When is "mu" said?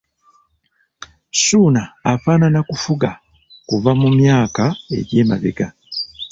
3.99-4.07